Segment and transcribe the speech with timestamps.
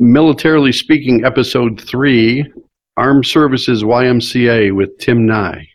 [0.00, 2.46] Militarily Speaking, Episode 3
[2.96, 5.66] Armed Services YMCA with Tim Nye.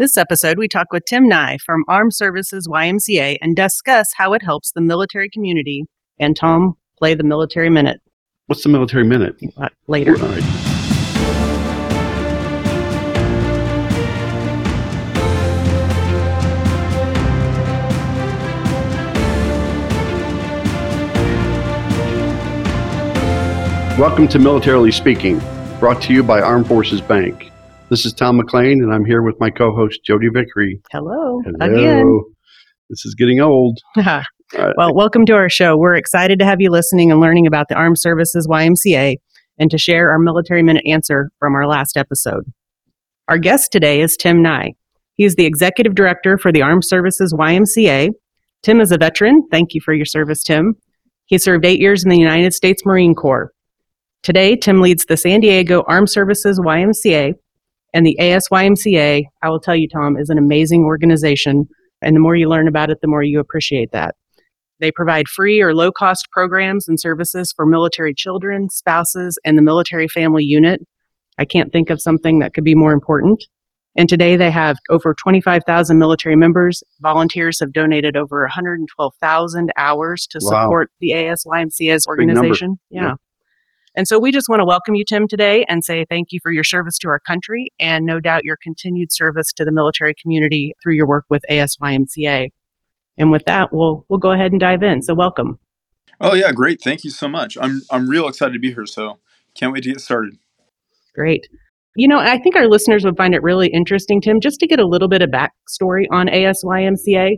[0.00, 4.42] This episode, we talk with Tim Nye from Armed Services YMCA and discuss how it
[4.42, 5.84] helps the military community.
[6.18, 8.00] And Tom, play the military minute.
[8.46, 9.36] What's the military minute?
[9.56, 10.16] Uh, later.
[23.98, 25.40] Welcome to Militarily Speaking,
[25.80, 27.50] brought to you by Armed Forces Bank.
[27.90, 30.80] This is Tom McLean, and I'm here with my co-host Jodi Vickery.
[30.92, 31.66] Hello, Hello.
[31.74, 32.20] again.
[32.90, 33.78] This is getting old.
[33.96, 34.22] well,
[34.56, 35.76] Uh, welcome to our show.
[35.76, 39.16] We're excited to have you listening and learning about the Armed Services YMCA
[39.58, 42.44] and to share our military minute answer from our last episode.
[43.26, 44.74] Our guest today is Tim Nye.
[45.14, 48.10] He is the executive director for the Armed Services YMCA.
[48.62, 49.42] Tim is a veteran.
[49.50, 50.74] Thank you for your service, Tim.
[51.26, 53.50] He served eight years in the United States Marine Corps.
[54.22, 57.34] Today, Tim leads the San Diego Armed Services YMCA
[57.94, 59.24] and the ASYMCA.
[59.42, 61.68] I will tell you, Tom, is an amazing organization.
[62.02, 64.14] And the more you learn about it, the more you appreciate that.
[64.80, 69.62] They provide free or low cost programs and services for military children, spouses, and the
[69.62, 70.80] military family unit.
[71.38, 73.42] I can't think of something that could be more important.
[73.96, 76.84] And today they have over 25,000 military members.
[77.00, 80.64] Volunteers have donated over 112,000 hours to Wow.
[80.64, 82.76] support the ASYMCA's organization.
[82.90, 83.02] Yeah.
[83.02, 83.14] Yeah.
[83.98, 86.52] And so we just want to welcome you, Tim, today and say thank you for
[86.52, 90.72] your service to our country and no doubt your continued service to the military community
[90.80, 92.50] through your work with ASYMCA.
[93.16, 95.02] And with that, we'll we'll go ahead and dive in.
[95.02, 95.58] So welcome.
[96.20, 96.80] Oh yeah, great.
[96.80, 97.58] Thank you so much.
[97.60, 98.86] I'm I'm real excited to be here.
[98.86, 99.18] So
[99.56, 100.38] can't wait to get started.
[101.16, 101.48] Great.
[101.96, 104.78] You know, I think our listeners would find it really interesting, Tim, just to get
[104.78, 107.32] a little bit of backstory on ASYMCA.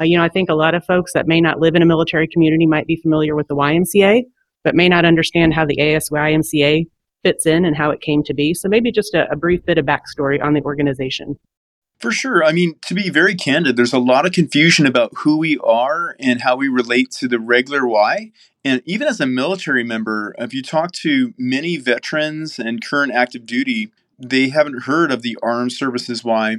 [0.00, 1.86] Uh, you know, I think a lot of folks that may not live in a
[1.86, 4.22] military community might be familiar with the YMCA,
[4.66, 6.88] but may not understand how the ASYMCA
[7.22, 8.52] fits in and how it came to be.
[8.52, 11.38] So maybe just a, a brief bit of backstory on the organization.
[12.00, 12.42] For sure.
[12.42, 16.16] I mean, to be very candid, there's a lot of confusion about who we are
[16.18, 18.32] and how we relate to the regular Y.
[18.64, 23.46] And even as a military member, if you talk to many veterans and current active
[23.46, 26.56] duty, they haven't heard of the Armed Services Y.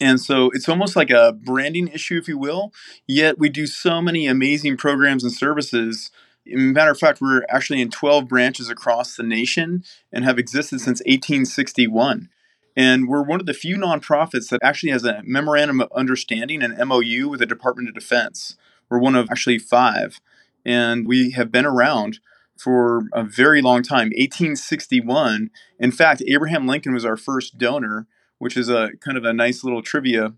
[0.00, 2.72] And so it's almost like a branding issue, if you will.
[3.08, 6.12] Yet we do so many amazing programs and services.
[6.46, 11.00] Matter of fact, we're actually in 12 branches across the nation and have existed since
[11.00, 12.28] 1861.
[12.76, 16.76] And we're one of the few nonprofits that actually has a memorandum of understanding, an
[16.88, 18.56] MOU, with the Department of Defense.
[18.88, 20.20] We're one of actually five.
[20.64, 22.18] And we have been around
[22.56, 25.50] for a very long time 1861.
[25.78, 28.06] In fact, Abraham Lincoln was our first donor,
[28.38, 30.34] which is a kind of a nice little trivia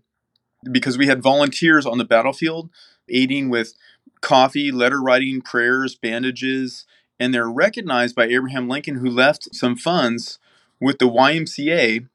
[0.71, 2.69] because we had volunteers on the battlefield
[3.09, 3.73] aiding with
[4.21, 6.85] coffee, letter writing, prayers, bandages,
[7.19, 10.39] and they're recognized by Abraham Lincoln, who left some funds
[10.79, 12.07] with the YMCA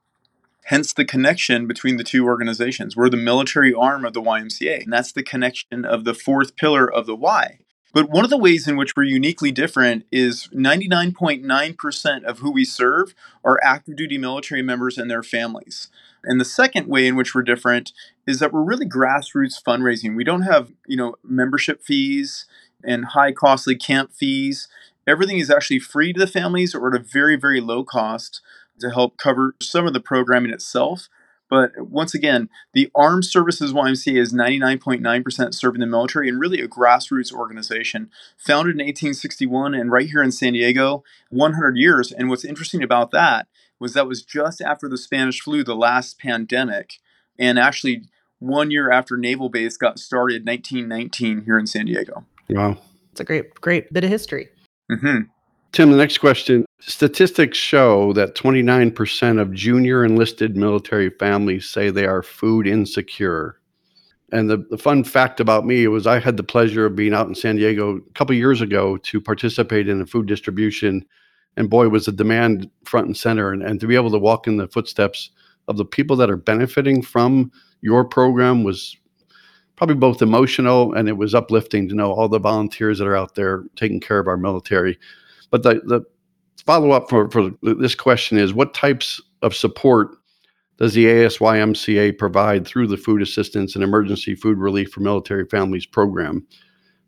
[0.65, 2.97] hence the connection between the two organizations.
[2.97, 6.91] We're the military arm of the YMCA, and that's the connection of the fourth pillar
[6.91, 7.60] of the Y.
[7.93, 12.65] But one of the ways in which we're uniquely different is 99.9% of who we
[12.65, 13.15] serve
[13.45, 15.89] are active duty military members and their families.
[16.23, 17.93] And the second way in which we're different
[18.27, 20.15] is that we're really grassroots fundraising.
[20.15, 22.47] We don't have, you know, membership fees
[22.85, 24.69] and high costly camp fees.
[25.07, 28.41] Everything is actually free to the families or at a very, very low cost
[28.79, 31.09] to help cover some of the programming itself.
[31.51, 36.69] But once again, the Armed Services YMCA is 99.9% serving the military and really a
[36.69, 42.13] grassroots organization founded in 1861 and right here in San Diego, 100 years.
[42.13, 43.49] And what's interesting about that
[43.81, 46.95] was that was just after the Spanish flu, the last pandemic,
[47.39, 48.05] and actually
[48.39, 52.25] one year after Naval Base got started, 1919 here in San Diego.
[52.49, 52.79] Wow.
[53.11, 54.49] It's a great, great bit of history.
[54.89, 55.23] hmm
[55.73, 56.65] Tim, the next question.
[56.81, 63.61] Statistics show that 29% of junior enlisted military families say they are food insecure.
[64.33, 67.29] And the, the fun fact about me was I had the pleasure of being out
[67.29, 71.05] in San Diego a couple years ago to participate in a food distribution.
[71.57, 73.53] And boy, was the demand front and center.
[73.53, 75.31] And, and to be able to walk in the footsteps
[75.69, 77.53] of the people that are benefiting from
[77.83, 78.97] your program was
[79.77, 83.35] probably both emotional and it was uplifting to know all the volunteers that are out
[83.35, 84.99] there taking care of our military.
[85.51, 86.05] But the, the
[86.67, 90.17] follow up for, for this question is what types of support
[90.79, 95.87] does the ASYMCA provide through the Food Assistance and Emergency Food Relief for Military Families
[95.87, 96.47] program?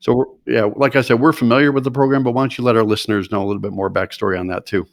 [0.01, 2.77] So, yeah, like I said, we're familiar with the program, but why don't you let
[2.77, 4.87] our listeners know a little bit more backstory on that too?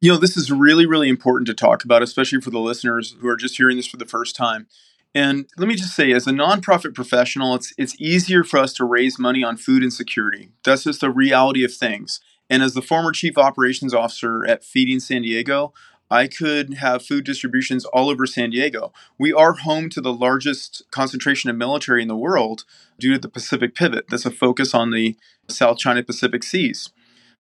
[0.00, 3.28] You know, this is really, really important to talk about, especially for the listeners who
[3.28, 4.68] are just hearing this for the first time.
[5.14, 8.84] And let me just say, as a nonprofit professional, it's it's easier for us to
[8.84, 10.50] raise money on food insecurity.
[10.64, 12.20] That's just the reality of things.
[12.50, 15.72] And as the former chief operations officer at Feeding San Diego,
[16.10, 18.92] I could have food distributions all over San Diego.
[19.18, 22.64] We are home to the largest concentration of military in the world
[22.98, 24.06] due to the Pacific pivot.
[24.08, 25.16] That's a focus on the
[25.48, 26.90] South China Pacific Seas.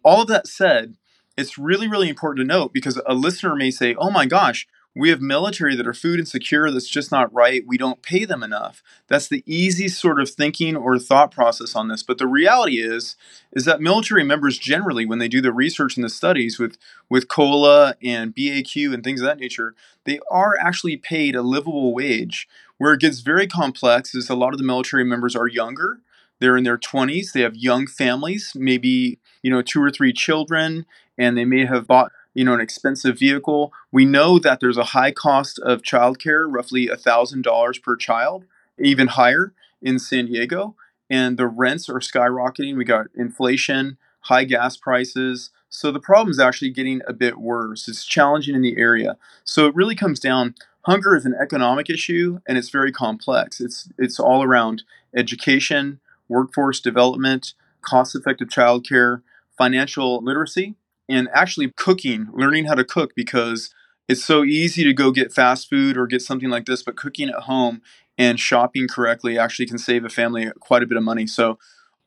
[0.04, 0.96] All of that said,
[1.36, 5.10] it's really, really important to note because a listener may say, oh my gosh, we
[5.10, 7.64] have military that are food insecure that's just not right.
[7.66, 8.84] We don't pay them enough.
[9.08, 12.04] That's the easy sort of thinking or thought process on this.
[12.04, 13.16] But the reality is,
[13.52, 16.78] is that military members generally, when they do the research and the studies with,
[17.10, 19.74] with COLA and BAQ and things of that nature,
[20.06, 22.48] they are actually paid a livable wage.
[22.78, 26.00] Where it gets very complex is a lot of the military members are younger.
[26.40, 27.32] They're in their 20s.
[27.32, 30.86] They have young families, maybe, you know, two or three children,
[31.18, 33.72] and they may have bought you know an expensive vehicle.
[33.92, 38.46] We know that there's a high cost of childcare roughly $1000 per child
[38.80, 40.76] even higher in san diego.
[41.10, 42.78] And the rents are skyrocketing.
[42.78, 45.52] We got inflation high gas prices.
[45.70, 47.88] So the problem is actually getting a bit worse.
[47.88, 49.18] It's challenging in the area.
[49.44, 53.60] So it really comes down hunger is an economic issue and it's very complex.
[53.60, 54.84] It's it's all around
[55.16, 56.00] education
[56.30, 59.22] workforce development cost effective childcare
[59.58, 60.76] financial literacy
[61.10, 63.74] and actually cooking, learning how to cook because
[64.08, 67.30] it's so easy to go get fast food or get something like this, but cooking
[67.30, 67.82] at home
[68.18, 71.26] and shopping correctly actually can save a family quite a bit of money.
[71.26, 71.58] So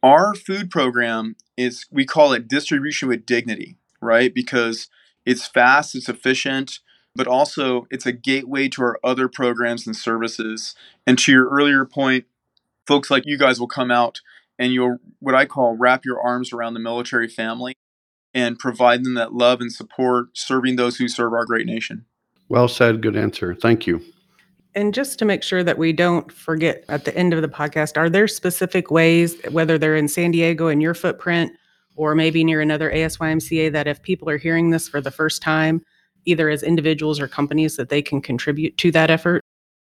[0.02, 4.32] our food program is we call it distribution with dignity, right?
[4.32, 4.88] Because
[5.24, 6.80] it's fast, it's efficient,
[7.14, 10.74] but also it's a gateway to our other programs and services.
[11.06, 12.26] And to your earlier point,
[12.86, 14.20] folks like you guys will come out
[14.58, 17.74] and you'll what I call wrap your arms around the military family
[18.36, 22.04] and provide them that love and support, serving those who serve our great nation.
[22.50, 23.00] Well said.
[23.00, 23.54] Good answer.
[23.54, 24.02] Thank you.
[24.74, 27.96] And just to make sure that we don't forget at the end of the podcast,
[27.96, 31.50] are there specific ways, whether they're in San Diego in your footprint
[31.96, 35.82] or maybe near another ASYMCA, that if people are hearing this for the first time,
[36.26, 39.40] either as individuals or companies, that they can contribute to that effort?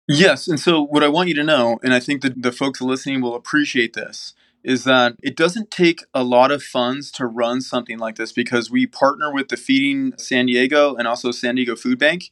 [0.06, 0.49] Yes.
[0.49, 3.23] And so, what I want you to know, and I think that the folks listening
[3.23, 7.99] will appreciate this, is that it doesn't take a lot of funds to run something
[7.99, 11.99] like this because we partner with the Feeding San Diego and also San Diego Food
[11.99, 12.31] Bank.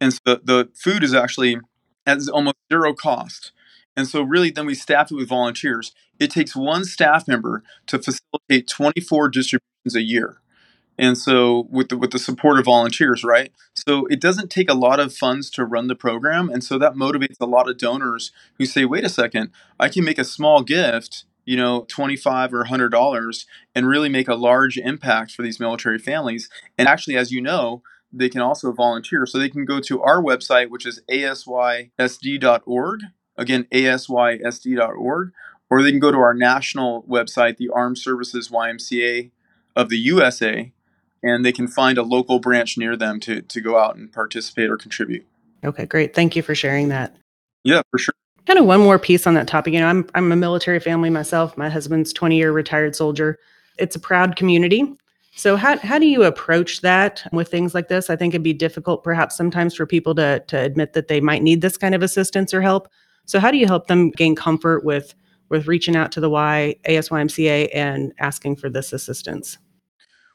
[0.00, 1.58] And so the, food is actually
[2.04, 3.52] at almost zero cost.
[3.96, 5.92] And so, really, then we staff it with volunteers.
[6.20, 10.40] It takes one staff member to facilitate 24 distributions a year.
[10.96, 13.50] And so, with the, with the support of volunteers, right?
[13.74, 16.48] So, it doesn't take a lot of funds to run the program.
[16.48, 20.04] And so, that motivates a lot of donors who say, wait a second, I can
[20.04, 25.32] make a small gift you know, 25 or $100 and really make a large impact
[25.32, 26.50] for these military families.
[26.76, 29.24] And actually, as you know, they can also volunteer.
[29.24, 33.00] So they can go to our website, which is asysd.org.
[33.38, 35.32] Again, asysd.org.
[35.70, 39.30] Or they can go to our national website, the Armed Services YMCA
[39.74, 40.70] of the USA,
[41.22, 44.68] and they can find a local branch near them to, to go out and participate
[44.68, 45.26] or contribute.
[45.64, 46.14] Okay, great.
[46.14, 47.16] Thank you for sharing that.
[47.64, 48.14] Yeah, for sure
[48.48, 49.74] kind of one more piece on that topic.
[49.74, 51.56] You know, I'm I'm a military family myself.
[51.58, 53.38] My husband's 20 year retired soldier.
[53.78, 54.84] It's a proud community.
[55.36, 58.08] So how how do you approach that with things like this?
[58.08, 61.42] I think it'd be difficult perhaps sometimes for people to to admit that they might
[61.42, 62.88] need this kind of assistance or help.
[63.26, 65.14] So how do you help them gain comfort with
[65.50, 69.58] with reaching out to the Y ASYMCA and asking for this assistance?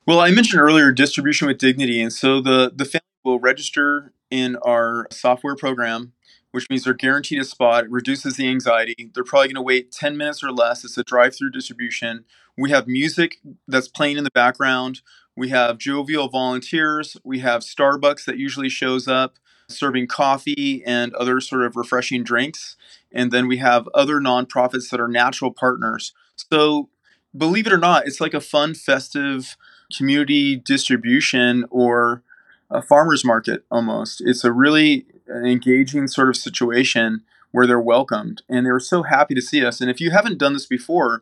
[0.06, 4.56] Well, I mentioned earlier distribution with dignity, and so the the family will register in
[4.58, 6.14] our software program
[6.54, 7.86] which means they're guaranteed a spot.
[7.86, 9.10] It reduces the anxiety.
[9.12, 10.86] They're probably going to wait 10 minutes or less.
[10.86, 12.26] It's a drive through distribution.
[12.56, 15.02] We have music that's playing in the background.
[15.36, 17.18] We have jovial volunteers.
[17.24, 22.76] We have Starbucks that usually shows up serving coffee and other sort of refreshing drinks.
[23.12, 26.14] And then we have other nonprofits that are natural partners.
[26.52, 26.90] So,
[27.36, 29.58] believe it or not, it's like a fun, festive
[29.98, 32.22] community distribution or
[32.70, 34.22] a farmer's market almost.
[34.24, 39.36] It's a really engaging sort of situation where they're welcomed and they were so happy
[39.36, 39.80] to see us.
[39.80, 41.22] And if you haven't done this before,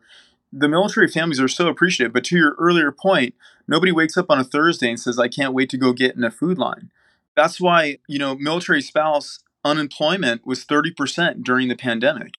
[0.52, 2.12] the military families are so appreciative.
[2.12, 3.34] But to your earlier point,
[3.68, 6.24] nobody wakes up on a Thursday and says, I can't wait to go get in
[6.24, 6.90] a food line.
[7.34, 12.34] That's why, you know, military spouse unemployment was 30% during the pandemic.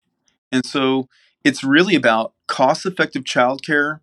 [0.52, 1.08] And so
[1.44, 4.02] it's really about cost effective childcare,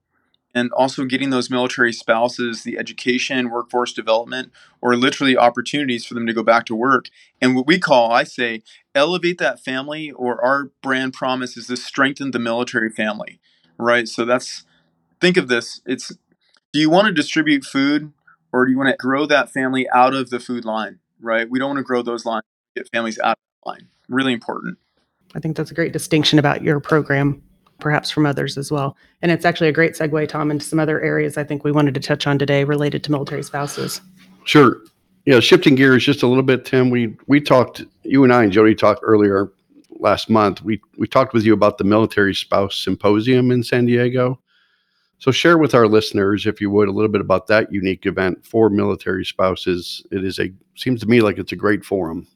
[0.54, 6.26] and also getting those military spouses the education, workforce development, or literally opportunities for them
[6.26, 7.09] to go back to work.
[7.40, 8.62] And what we call, I say,
[8.95, 13.40] elevate that family, or our brand promise is to strengthen the military family,
[13.78, 14.09] right?
[14.09, 14.64] So that's,
[15.21, 16.12] think of this it's,
[16.73, 18.12] do you want to distribute food
[18.52, 21.49] or do you want to grow that family out of the food line, right?
[21.49, 23.88] We don't want to grow those lines, get families out of the line.
[24.09, 24.78] Really important.
[25.35, 27.42] I think that's a great distinction about your program.
[27.80, 28.96] Perhaps from others as well.
[29.22, 31.94] And it's actually a great segue, Tom, into some other areas I think we wanted
[31.94, 34.00] to touch on today related to military spouses.
[34.44, 34.80] Sure.
[35.26, 36.90] Yeah, shifting gears just a little bit, Tim.
[36.90, 39.52] We we talked, you and I and Jodi talked earlier
[39.99, 40.62] last month.
[40.62, 44.40] We we talked with you about the Military Spouse Symposium in San Diego.
[45.18, 48.44] So share with our listeners, if you would, a little bit about that unique event
[48.44, 50.04] for military spouses.
[50.10, 52.26] It is a seems to me like it's a great forum.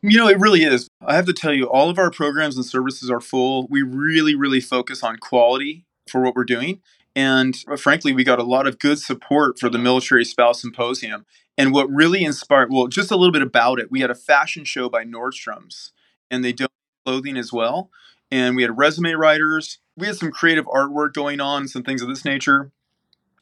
[0.00, 0.88] You know, it really is.
[1.02, 3.66] I have to tell you, all of our programs and services are full.
[3.68, 6.80] We really, really focus on quality for what we're doing.
[7.16, 11.24] And uh, frankly, we got a lot of good support for the Military Spouse Symposium.
[11.56, 14.64] And what really inspired, well, just a little bit about it, we had a fashion
[14.64, 15.92] show by Nordstrom's
[16.30, 16.70] and they donate
[17.04, 17.90] clothing as well.
[18.30, 19.78] And we had resume writers.
[19.96, 22.70] We had some creative artwork going on, some things of this nature.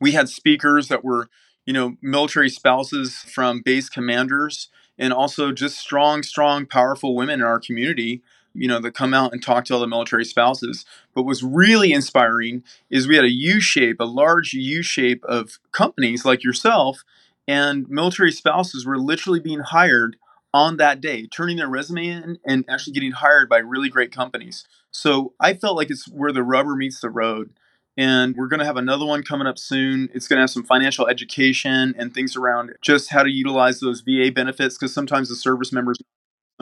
[0.01, 1.29] We had speakers that were,
[1.67, 4.69] you know, military spouses from base commanders
[4.99, 8.23] and also just strong, strong, powerful women in our community,
[8.55, 10.85] you know, that come out and talk to all the military spouses.
[11.15, 15.59] But what's really inspiring is we had a U shape, a large U shape of
[15.73, 17.05] companies like yourself,
[17.47, 20.17] and military spouses were literally being hired
[20.53, 24.67] on that day, turning their resume in and actually getting hired by really great companies.
[24.91, 27.51] So I felt like it's where the rubber meets the road
[27.99, 30.09] and we're going to have another one coming up soon.
[30.15, 34.03] It's going to have some financial education and things around just how to utilize those
[34.03, 35.99] VA benefits because sometimes the service members,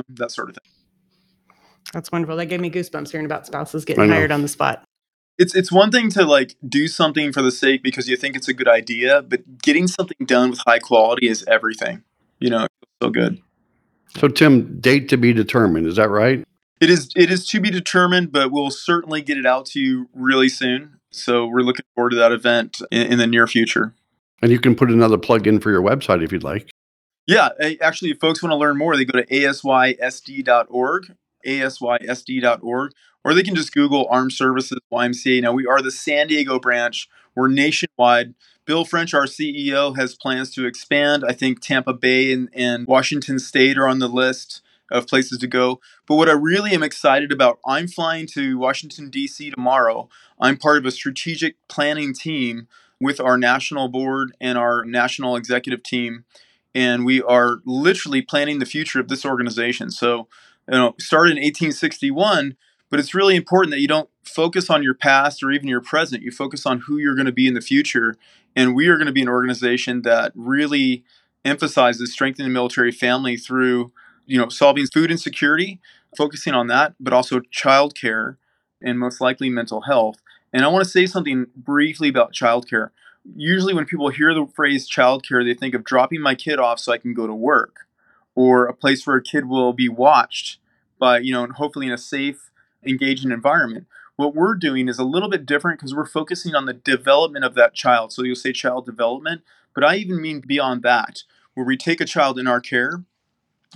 [0.09, 0.73] that sort of thing.
[1.93, 2.37] That's wonderful.
[2.37, 4.83] That gave me goosebumps hearing about spouses getting hired on the spot.
[5.39, 8.49] It's it's one thing to like do something for the sake because you think it's
[8.49, 12.03] a good idea, but getting something done with high quality is everything.
[12.41, 12.67] You know,
[13.03, 13.43] so good.
[14.17, 15.87] So Tim, date to be determined.
[15.87, 16.43] Is that right?
[16.81, 17.11] It is.
[17.15, 20.96] It is to be determined, but we'll certainly get it out to you really soon.
[21.17, 23.95] So we're looking forward to that event in, in the near future.
[24.43, 26.71] And you can put another plug in for your website if you'd like.
[27.27, 27.49] Yeah,
[27.81, 32.93] actually, if folks want to learn more, they go to asysd.org, asysd.org,
[33.25, 35.43] or they can just Google Armed Services YMCA.
[35.43, 38.35] Now, we are the San Diego branch, we're nationwide.
[38.65, 41.25] Bill French, our CEO, has plans to expand.
[41.27, 45.47] I think Tampa Bay and, and Washington State are on the list of places to
[45.47, 45.81] go.
[46.07, 49.51] But what I really am excited about, I'm flying to Washington, D.C.
[49.51, 50.09] tomorrow.
[50.41, 52.69] I'm part of a strategic planning team
[53.01, 56.25] with our national board and our national executive team.
[56.75, 59.91] And we are literally planning the future of this organization.
[59.91, 60.29] So,
[60.69, 62.57] you know, started in 1861,
[62.91, 66.23] but it's really important that you don't focus on your past or even your present.
[66.23, 68.17] You focus on who you're going to be in the future.
[68.55, 71.05] And we are going to be an organization that really
[71.45, 73.93] emphasizes strengthening the military family through
[74.27, 75.81] you know, solving food insecurity,
[76.17, 78.37] focusing on that, but also childcare
[78.83, 80.17] and most likely mental health.
[80.53, 82.91] And I want to say something briefly about childcare.
[83.35, 86.93] Usually, when people hear the phrase childcare, they think of dropping my kid off so
[86.93, 87.87] I can go to work,
[88.35, 90.59] or a place where a kid will be watched
[90.99, 92.51] by, you know, and hopefully in a safe,
[92.85, 93.87] engaging environment.
[94.15, 97.55] What we're doing is a little bit different because we're focusing on the development of
[97.55, 98.13] that child.
[98.13, 99.43] So you'll say child development,
[99.75, 103.03] but I even mean beyond that, where we take a child in our care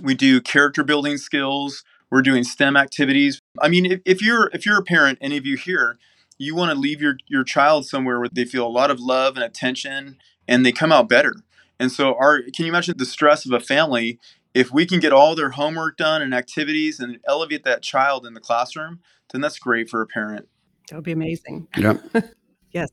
[0.02, 1.84] we do character building skills.
[2.10, 3.40] We're doing STEM activities.
[3.60, 5.98] I mean, if, if you're if you're a parent, any of you here,
[6.38, 9.36] you want to leave your your child somewhere where they feel a lot of love
[9.36, 10.18] and attention,
[10.48, 11.34] and they come out better.
[11.78, 14.18] And so, our can you imagine the stress of a family
[14.52, 18.34] if we can get all their homework done and activities and elevate that child in
[18.34, 19.00] the classroom?
[19.32, 20.48] Then that's great for a parent.
[20.88, 21.68] That would be amazing.
[21.76, 21.98] Yeah.
[22.72, 22.90] yes.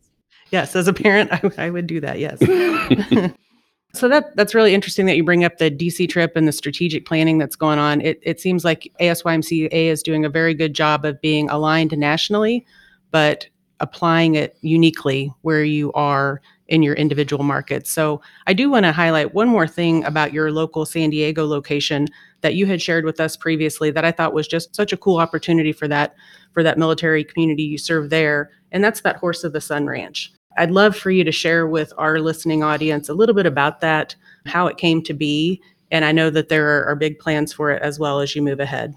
[0.51, 0.75] Yes.
[0.75, 2.20] As a parent, I, I would do that.
[2.20, 2.39] Yes.
[3.94, 7.06] So that that's really interesting that you bring up the DC trip and the strategic
[7.06, 8.01] planning that's going on.
[8.01, 12.65] It it seems like ASYMCA is doing a very good job of being aligned nationally,
[13.12, 13.48] but
[13.79, 17.91] applying it uniquely where you are in your individual markets.
[17.91, 22.08] So I do want to highlight one more thing about your local San Diego location
[22.41, 25.17] that you had shared with us previously that I thought was just such a cool
[25.17, 26.15] opportunity for that
[26.53, 30.32] for that military community you serve there, and that's that Horse of the Sun Ranch.
[30.58, 34.16] I'd love for you to share with our listening audience a little bit about that,
[34.46, 35.62] how it came to be.
[35.92, 38.42] And I know that there are, are big plans for it as well as you
[38.42, 38.96] move ahead.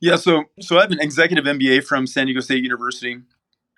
[0.00, 3.18] Yeah, so so I have an executive MBA from San Diego State University,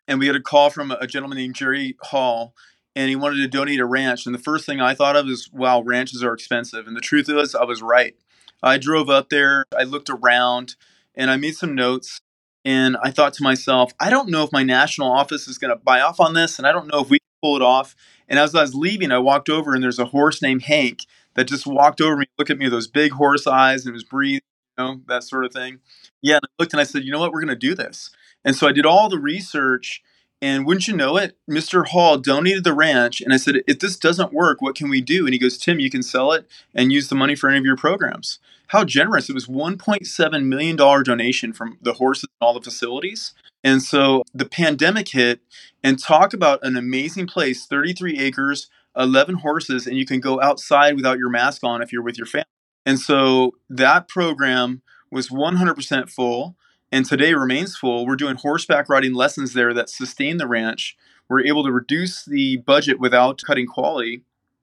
[0.09, 2.55] and we had a call from a gentleman named Jerry Hall,
[2.97, 4.25] and he wanted to donate a ranch.
[4.25, 6.87] And the first thing I thought of is, wow, ranches are expensive.
[6.87, 8.17] And the truth is, I was right.
[8.63, 10.77] I drove up there, I looked around,
[11.15, 12.21] and I made some notes.
[12.65, 15.83] And I thought to myself, I don't know if my national office is going to
[15.83, 17.95] buy off on this, and I don't know if we can pull it off.
[18.29, 21.05] And as I was leaving, I walked over, and there's a horse named Hank
[21.35, 24.05] that just walked over me, looked at me with those big horse eyes, and was
[24.05, 24.41] breathing,
[24.79, 25.81] you know, that sort of thing.
[26.23, 28.11] Yeah, and I looked and I said, you know what, we're going to do this.
[28.45, 30.03] And so I did all the research,
[30.41, 31.87] and wouldn't you know it, Mr.
[31.89, 33.21] Hall donated the ranch.
[33.21, 35.27] And I said, if this doesn't work, what can we do?
[35.27, 37.65] And he goes, Tim, you can sell it and use the money for any of
[37.65, 39.29] your programs how generous.
[39.29, 43.35] It was $1.7 million donation from the horses and all the facilities.
[43.63, 45.41] And so the pandemic hit,
[45.83, 50.97] and talk about an amazing place 33 acres, 11 horses, and you can go outside
[50.97, 52.45] without your mask on if you're with your family.
[52.87, 56.57] And so that program was 100% full
[56.93, 58.07] and today remains full.
[58.07, 60.97] We're doing horseback riding lessons there that sustain the ranch.
[61.29, 64.23] We're able to reduce the budget without cutting quality,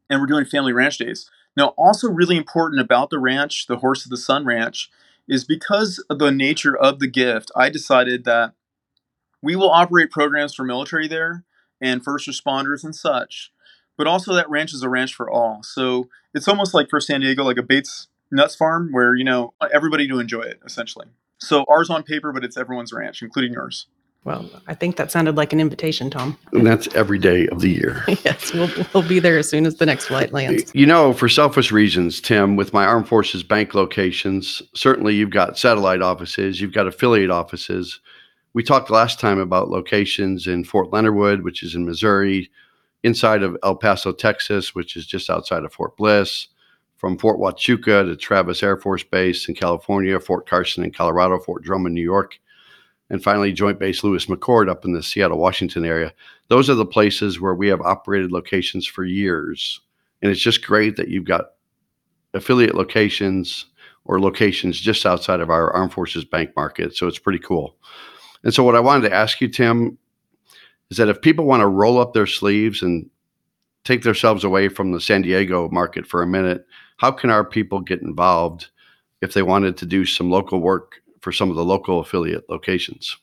[0.09, 1.29] and we're doing family ranch days.
[1.57, 4.89] Now, also really important about the ranch, the Horse of the Sun Ranch,
[5.27, 8.53] is because of the nature of the gift, I decided that
[9.41, 11.43] we will operate programs for military there
[11.79, 13.51] and first responders and such,
[13.97, 15.63] but also that ranch is a ranch for all.
[15.63, 19.53] So it's almost like for San Diego, like a Bates Nuts Farm, where you know
[19.73, 21.07] everybody to enjoy it essentially.
[21.39, 23.87] So ours on paper, but it's everyone's ranch, including yours.
[24.23, 26.37] Well, I think that sounded like an invitation, Tom.
[26.53, 28.03] And that's every day of the year.
[28.07, 30.71] yes, we'll, we'll be there as soon as the next flight lands.
[30.75, 35.57] You know, for selfish reasons, Tim, with my Armed Forces Bank locations, certainly you've got
[35.57, 37.99] satellite offices, you've got affiliate offices.
[38.53, 42.51] We talked last time about locations in Fort Leonard Wood, which is in Missouri,
[43.01, 46.47] inside of El Paso, Texas, which is just outside of Fort Bliss,
[46.97, 51.63] from Fort Huachuca to Travis Air Force Base in California, Fort Carson in Colorado, Fort
[51.63, 52.39] Drum in New York,
[53.11, 56.13] and finally Joint Base Lewis McChord up in the Seattle, Washington area.
[56.47, 59.81] Those are the places where we have operated locations for years.
[60.21, 61.51] And it's just great that you've got
[62.33, 63.65] affiliate locations
[64.05, 66.95] or locations just outside of our Armed Forces Bank market.
[66.95, 67.75] So it's pretty cool.
[68.45, 69.97] And so, what I wanted to ask you, Tim,
[70.89, 73.09] is that if people want to roll up their sleeves and
[73.83, 76.65] take themselves away from the San Diego market for a minute,
[76.97, 78.69] how can our people get involved
[79.21, 83.17] if they wanted to do some local work for some of the local affiliate locations?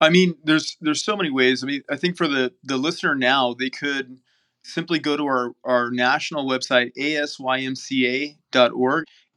[0.00, 1.62] I mean, there's there's so many ways.
[1.62, 4.18] I mean, I think for the the listener now, they could
[4.64, 8.36] simply go to our our national website asymca.org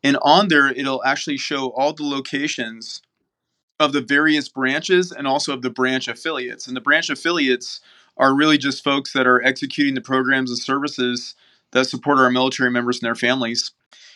[0.04, 3.02] and on there it'll actually show all the locations
[3.80, 6.68] of the various branches and also of the branch affiliates.
[6.68, 7.82] And the branch affiliates
[8.16, 11.36] are really just folks that are executing the programs and services
[11.72, 13.72] that support our military members and their families.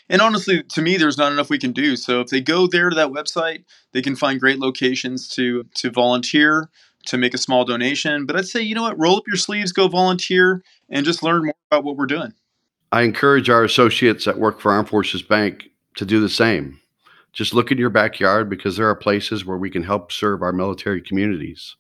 [0.09, 1.95] And honestly, to me, there's not enough we can do.
[1.95, 5.91] So if they go there to that website, they can find great locations to to
[5.91, 6.69] volunteer,
[7.05, 8.25] to make a small donation.
[8.25, 11.45] But I'd say, you know what, roll up your sleeves, go volunteer, and just learn
[11.45, 12.33] more about what we're doing.
[12.91, 16.79] I encourage our associates that work for Armed Forces Bank to do the same.
[17.33, 20.51] Just look in your backyard because there are places where we can help serve our
[20.51, 21.75] military communities.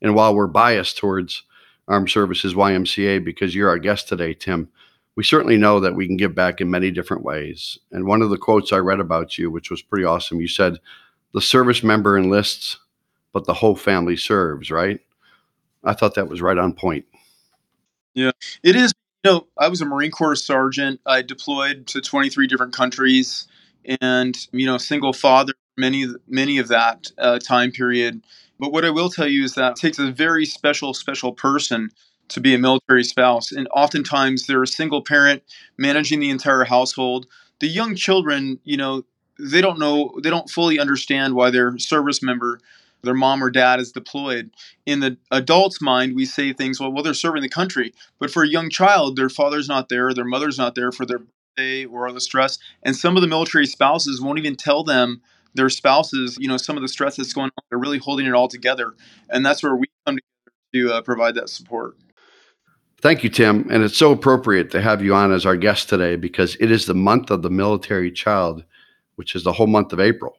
[0.00, 1.42] And while we're biased towards
[1.88, 4.68] Armed Services YMCA because you're our guest today, Tim,
[5.16, 7.78] we certainly know that we can give back in many different ways.
[7.90, 10.78] And one of the quotes I read about you, which was pretty awesome, you said,
[11.34, 12.78] the service member enlists,
[13.32, 15.00] but the whole family serves, right?
[15.84, 17.04] I thought that was right on point.
[18.14, 18.92] Yeah, it is.
[19.24, 21.00] You know, I was a Marine Corps sergeant.
[21.06, 23.46] I deployed to 23 different countries
[24.00, 28.22] and, you know, single father, many, many of that uh, time period.
[28.58, 31.90] But what I will tell you is that takes a very special, special person
[32.28, 33.52] to be a military spouse.
[33.52, 35.42] And oftentimes they're a single parent
[35.76, 37.26] managing the entire household.
[37.60, 39.04] The young children, you know,
[39.38, 42.60] they don't know, they don't fully understand why their service member,
[43.02, 44.50] their mom or dad is deployed.
[44.86, 47.92] In the adult's mind, we say things, well, well, they're serving the country.
[48.18, 51.18] But for a young child, their father's not there, their mother's not there for their
[51.18, 52.58] birthday or the stress.
[52.82, 55.20] And some of the military spouses won't even tell them
[55.54, 57.64] their spouses, you know, some of the stress that's going on.
[57.70, 58.94] They're really holding it all together.
[59.28, 61.96] And that's where we come together to uh, provide that support.
[63.02, 63.66] Thank you, Tim.
[63.68, 66.86] And it's so appropriate to have you on as our guest today because it is
[66.86, 68.62] the month of the military child,
[69.16, 70.38] which is the whole month of April.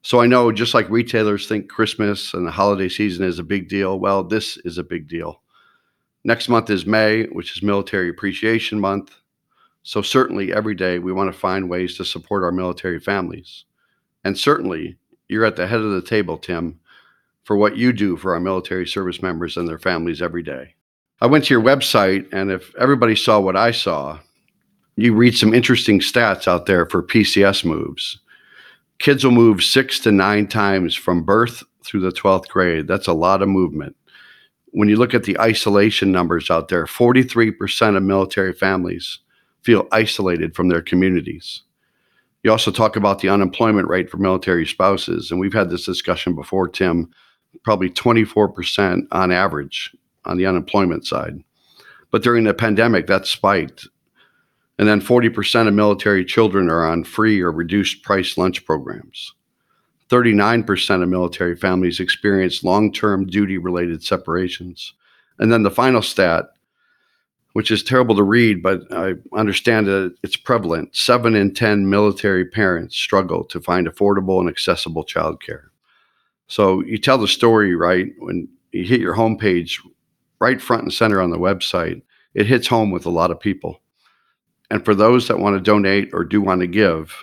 [0.00, 3.68] So I know just like retailers think Christmas and the holiday season is a big
[3.68, 5.42] deal, well, this is a big deal.
[6.24, 9.14] Next month is May, which is Military Appreciation Month.
[9.82, 13.66] So certainly every day we want to find ways to support our military families.
[14.24, 14.96] And certainly
[15.28, 16.80] you're at the head of the table, Tim,
[17.44, 20.76] for what you do for our military service members and their families every day.
[21.22, 24.18] I went to your website, and if everybody saw what I saw,
[24.96, 28.18] you read some interesting stats out there for PCS moves.
[28.98, 32.86] Kids will move six to nine times from birth through the 12th grade.
[32.86, 33.96] That's a lot of movement.
[34.72, 39.18] When you look at the isolation numbers out there, 43% of military families
[39.62, 41.62] feel isolated from their communities.
[42.42, 46.34] You also talk about the unemployment rate for military spouses, and we've had this discussion
[46.34, 47.10] before, Tim,
[47.62, 51.42] probably 24% on average on the unemployment side.
[52.10, 53.88] But during the pandemic, that spiked.
[54.78, 59.34] And then 40% of military children are on free or reduced price lunch programs.
[60.08, 64.92] 39% of military families experience long term duty related separations.
[65.38, 66.46] And then the final stat,
[67.52, 72.44] which is terrible to read, but I understand that it's prevalent seven in 10 military
[72.44, 75.64] parents struggle to find affordable and accessible childcare.
[76.48, 79.78] So you tell the story right when you hit your homepage,
[80.40, 82.02] right front and center on the website.
[82.34, 83.80] It hits home with a lot of people.
[84.70, 87.14] And for those that want to donate or do want to give,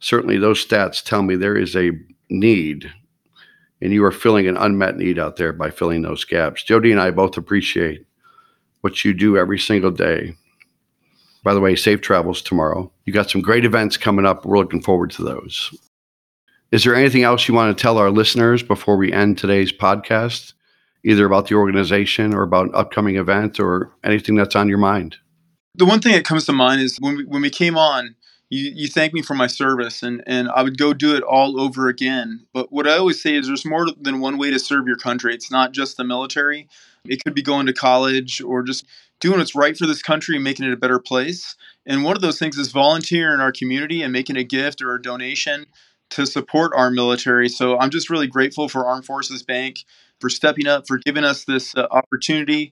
[0.00, 1.92] certainly those stats tell me there is a
[2.28, 2.92] need
[3.80, 6.62] and you are filling an unmet need out there by filling those gaps.
[6.62, 8.06] Jodi and I both appreciate
[8.80, 10.34] what you do every single day.
[11.44, 12.90] By the way, safe travels tomorrow.
[13.04, 14.44] You got some great events coming up.
[14.44, 15.72] We're looking forward to those.
[16.72, 20.54] Is there anything else you want to tell our listeners before we end today's podcast,
[21.06, 25.16] either about the organization or about an upcoming event or anything that's on your mind?
[25.76, 28.16] The one thing that comes to mind is when we, when we came on,
[28.50, 31.60] you, you thank me for my service and, and I would go do it all
[31.60, 32.46] over again.
[32.52, 35.32] But what I always say is there's more than one way to serve your country.
[35.32, 36.68] It's not just the military.
[37.04, 38.84] It could be going to college or just
[39.20, 41.54] doing what's right for this country and making it a better place.
[41.86, 44.94] And one of those things is volunteering in our community and making a gift or
[44.94, 45.66] a donation
[46.10, 47.48] to support our military.
[47.48, 49.84] So I'm just really grateful for Armed Forces Bank
[50.20, 52.72] for stepping up, for giving us this uh, opportunity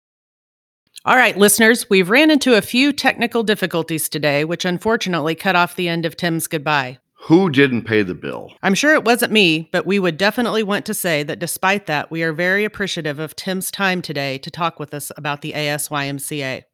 [1.03, 5.75] all right, listeners, we've ran into a few technical difficulties today, which unfortunately cut off
[5.75, 6.99] the end of Tim's goodbye.
[7.23, 8.53] Who didn't pay the bill?
[8.63, 12.11] I'm sure it wasn't me, but we would definitely want to say that despite that,
[12.11, 16.65] we are very appreciative of Tim's time today to talk with us about the ASYMCA.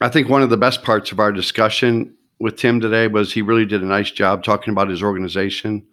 [0.00, 3.42] I think one of the best parts of our discussion with Tim today was he
[3.42, 5.86] really did a nice job talking about his organization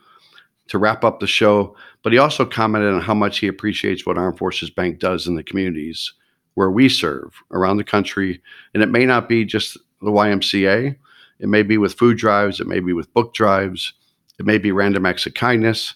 [0.67, 4.17] to wrap up the show, but he also commented on how much he appreciates what
[4.17, 6.13] Armed Forces Bank does in the communities
[6.55, 8.41] where we serve around the country.
[8.73, 10.95] And it may not be just the YMCA,
[11.39, 13.93] it may be with food drives, it may be with book drives,
[14.39, 15.95] it may be random acts of kindness,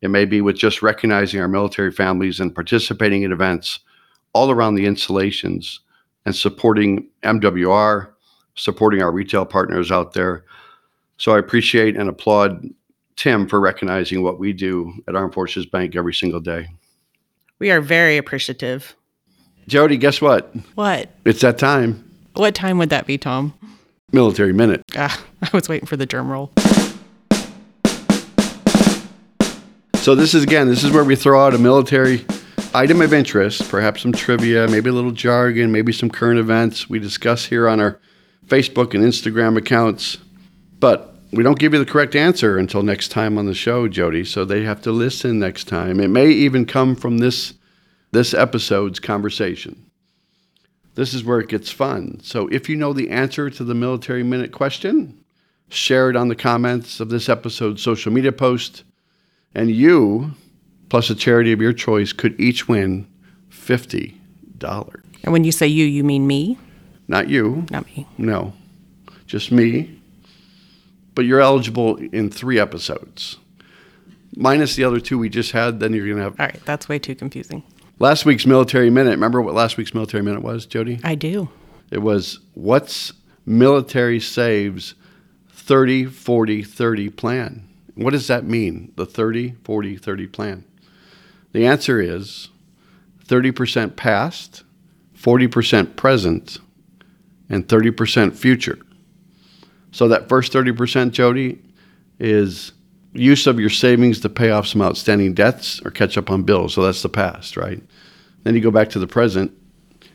[0.00, 3.80] it may be with just recognizing our military families and participating in events
[4.32, 5.80] all around the installations
[6.24, 8.08] and supporting MWR,
[8.54, 10.44] supporting our retail partners out there.
[11.18, 12.64] So I appreciate and applaud
[13.16, 16.68] Tim for recognizing what we do at Armed Forces Bank every single day.
[17.58, 18.96] We are very appreciative.
[19.68, 20.54] Jodi, guess what?
[20.74, 21.10] What?
[21.24, 22.08] It's that time.
[22.34, 23.54] What time would that be, Tom?
[24.10, 24.82] Military minute.
[24.96, 26.52] Ah, I was waiting for the drum roll.
[29.96, 32.24] So this is again, this is where we throw out a military
[32.74, 36.98] item of interest, perhaps some trivia, maybe a little jargon, maybe some current events we
[36.98, 38.00] discuss here on our
[38.46, 40.18] Facebook and Instagram accounts.
[40.80, 44.24] But we don't give you the correct answer until next time on the show, Jodi.
[44.24, 45.98] So they have to listen next time.
[45.98, 47.54] It may even come from this
[48.10, 49.90] this episode's conversation.
[50.94, 52.20] This is where it gets fun.
[52.22, 55.24] So if you know the answer to the military minute question,
[55.70, 58.84] share it on the comments of this episode's social media post,
[59.54, 60.32] and you,
[60.90, 63.06] plus a charity of your choice, could each win
[63.50, 64.14] $50.
[65.24, 66.58] And when you say you, you mean me?
[67.08, 67.64] Not you.
[67.70, 68.06] Not me.
[68.18, 68.52] No,
[69.26, 70.01] just me.
[71.14, 73.36] But you're eligible in three episodes.
[74.34, 76.40] Minus the other two we just had, then you're going to have.
[76.40, 77.62] All right, that's way too confusing.
[77.98, 79.10] Last week's military minute.
[79.10, 81.00] Remember what last week's military minute was, Jodi?
[81.04, 81.50] I do.
[81.90, 83.12] It was what's
[83.44, 84.94] military saves
[85.50, 87.68] 30 40 30 plan.
[87.94, 88.92] What does that mean?
[88.96, 90.64] The 30 40 30 plan.
[91.52, 92.48] The answer is
[93.26, 94.64] 30% past,
[95.16, 96.58] 40% present,
[97.48, 98.78] and 30% future.
[99.92, 101.58] So that first 30%, Jodi,
[102.18, 102.72] is
[103.12, 106.74] use of your savings to pay off some outstanding debts or catch up on bills.
[106.74, 107.82] So that's the past, right?
[108.42, 109.52] Then you go back to the present,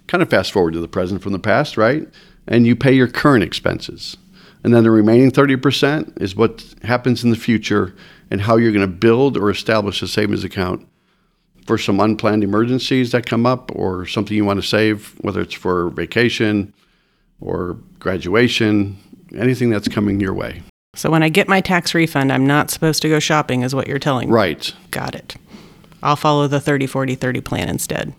[0.07, 2.07] kind of fast forward to the present from the past, right?
[2.47, 4.17] And you pay your current expenses.
[4.63, 7.95] And then the remaining 30% is what happens in the future
[8.31, 10.87] and how you're going to build or establish a savings account
[11.65, 15.53] for some unplanned emergencies that come up or something you want to save, whether it's
[15.53, 16.73] for vacation
[17.39, 18.97] or graduation,
[19.35, 20.61] anything that's coming your way.
[20.95, 23.87] So when I get my tax refund, I'm not supposed to go shopping, is what
[23.87, 24.33] you're telling me.
[24.33, 24.73] Right.
[24.91, 25.35] Got it.
[26.01, 28.13] I'll follow the 30 40 30 plan instead.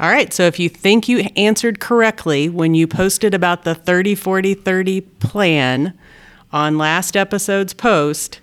[0.00, 4.14] All right, so if you think you answered correctly when you posted about the 30
[4.14, 5.98] 40 30 plan
[6.52, 8.40] on last episode's post,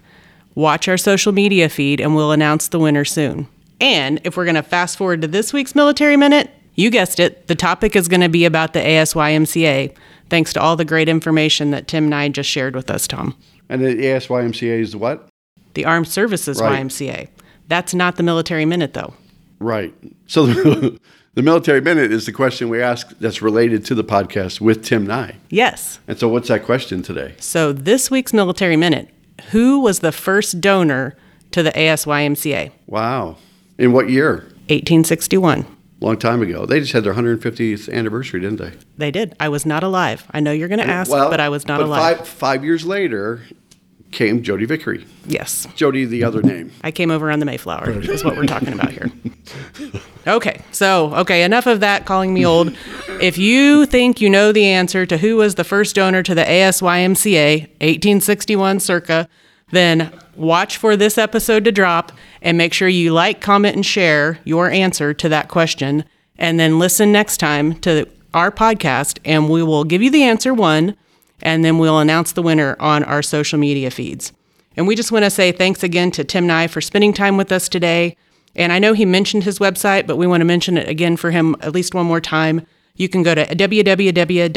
[0.53, 3.47] watch our social media feed and we'll announce the winner soon.
[3.79, 7.47] And if we're going to fast forward to this week's Military Minute, you guessed it,
[7.47, 9.95] the topic is going to be about the ASYMCA,
[10.29, 13.35] thanks to all the great information that Tim and I just shared with us, Tom.
[13.69, 15.27] And the ASYMCA is what?
[15.73, 16.81] The Armed Services Right.
[16.83, 17.27] YMCA.
[17.67, 19.13] That's not the Military Minute, though.
[19.59, 19.93] Right.
[20.27, 20.99] So the,
[21.33, 25.07] the military minute is the question we ask that's related to the podcast with Tim
[25.07, 25.35] Nye.
[25.49, 25.99] Yes.
[26.07, 27.35] And so, what's that question today?
[27.39, 29.09] So this week's Military Minute
[29.51, 31.15] who was the first donor
[31.51, 32.71] to the ASYMCA?
[32.87, 33.37] Wow.
[33.77, 34.45] In what year?
[34.69, 35.65] 1861.
[36.05, 36.67] Long time ago.
[36.67, 38.73] They just had their 150th anniversary, didn't they?
[38.95, 39.35] They did.
[39.39, 40.23] I was not alive.
[40.29, 42.17] I know you're going to ask, Well, but I was not but alive.
[42.19, 43.41] Five, five years later,
[44.11, 45.03] came Jodi Vickery.
[45.25, 45.67] Yes.
[45.75, 46.71] Jodi, the other name.
[46.83, 49.09] I came over on the Mayflower, is what we're talking about here.
[50.27, 52.75] Okay, so, okay, enough of that calling me old.
[53.19, 56.43] If you think you know the answer to who was the first donor to the
[56.43, 59.27] ASYMCA, 1861 circa,
[59.71, 64.39] then watch for this episode to drop and make sure you like, comment, and share
[64.43, 66.03] your answer to that question.
[66.37, 70.53] And then listen next time to our podcast, and we will give you the answer
[70.53, 70.95] one,
[71.41, 74.33] and then we'll announce the winner on our social media feeds.
[74.75, 77.51] And we just want to say thanks again to Tim Nye for spending time with
[77.51, 78.17] us today.
[78.55, 81.31] And I know he mentioned his website, but we want to mention it again for
[81.31, 82.65] him at least one more time.
[82.95, 84.53] You can go to www.asysd.org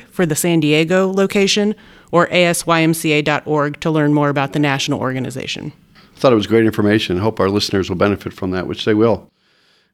[0.00, 1.74] for the San Diego location
[2.12, 5.72] or asymca.org to learn more about the national organization.
[6.14, 7.18] I thought it was great information.
[7.18, 9.28] I hope our listeners will benefit from that, which they will.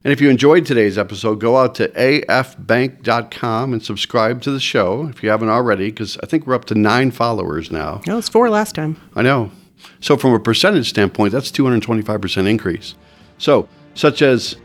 [0.03, 5.07] And if you enjoyed today's episode, go out to afbank.com and subscribe to the show
[5.07, 8.01] if you haven't already, because I think we're up to nine followers now.
[8.07, 8.95] No, it's four last time.
[9.15, 9.51] I know.
[9.99, 12.95] So, from a percentage standpoint, that's 225% increase.
[13.37, 14.55] So, such as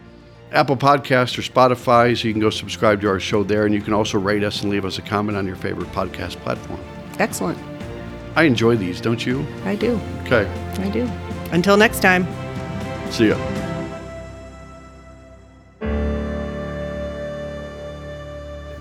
[0.52, 3.80] Apple Podcast or Spotify, so you can go subscribe to our show there, and you
[3.80, 6.80] can also rate us and leave us a comment on your favorite podcast platform.
[7.18, 7.58] Excellent.
[8.36, 9.46] I enjoy these, don't you?
[9.64, 10.00] I do.
[10.24, 10.50] Okay.
[10.78, 11.08] I do.
[11.52, 12.26] Until next time.
[13.10, 13.36] See ya.